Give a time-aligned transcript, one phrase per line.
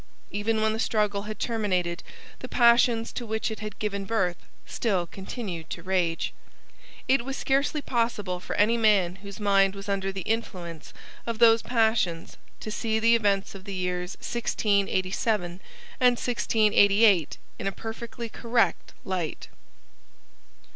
[0.31, 2.01] Even when the struggle had terminated,
[2.39, 6.33] the passions to which it had given birth still continued to rage.
[7.07, 10.91] It was scarcely possible for any man whose mind was under the influence
[11.27, 15.59] of those passions to see the events of the years 1687
[15.99, 19.49] and 1688 in a perfectly correct light.